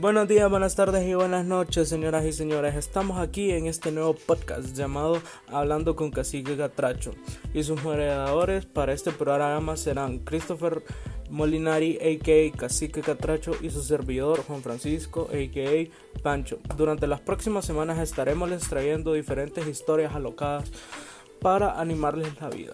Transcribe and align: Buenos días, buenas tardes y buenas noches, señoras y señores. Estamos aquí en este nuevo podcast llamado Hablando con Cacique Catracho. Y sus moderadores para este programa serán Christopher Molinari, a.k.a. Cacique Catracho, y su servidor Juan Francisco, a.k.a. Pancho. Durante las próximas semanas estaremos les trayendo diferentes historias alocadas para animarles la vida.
Buenos 0.00 0.28
días, 0.28 0.48
buenas 0.48 0.76
tardes 0.76 1.06
y 1.06 1.12
buenas 1.12 1.44
noches, 1.44 1.90
señoras 1.90 2.24
y 2.24 2.32
señores. 2.32 2.74
Estamos 2.74 3.18
aquí 3.18 3.50
en 3.50 3.66
este 3.66 3.92
nuevo 3.92 4.14
podcast 4.14 4.74
llamado 4.74 5.20
Hablando 5.46 5.94
con 5.94 6.10
Cacique 6.10 6.56
Catracho. 6.56 7.12
Y 7.52 7.64
sus 7.64 7.82
moderadores 7.82 8.64
para 8.64 8.94
este 8.94 9.10
programa 9.10 9.76
serán 9.76 10.20
Christopher 10.20 10.82
Molinari, 11.28 11.98
a.k.a. 11.98 12.56
Cacique 12.56 13.02
Catracho, 13.02 13.52
y 13.60 13.68
su 13.68 13.82
servidor 13.82 14.42
Juan 14.44 14.62
Francisco, 14.62 15.28
a.k.a. 15.28 16.22
Pancho. 16.22 16.60
Durante 16.78 17.06
las 17.06 17.20
próximas 17.20 17.66
semanas 17.66 17.98
estaremos 17.98 18.48
les 18.48 18.66
trayendo 18.66 19.12
diferentes 19.12 19.68
historias 19.68 20.14
alocadas 20.14 20.72
para 21.42 21.78
animarles 21.78 22.40
la 22.40 22.48
vida. 22.48 22.72